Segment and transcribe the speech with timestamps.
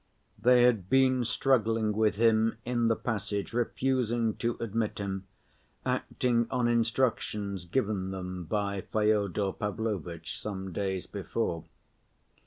[0.41, 5.27] They had been struggling with him in the passage, refusing to admit him,
[5.85, 11.65] acting on instructions given them by Fyodor Pavlovitch some days before.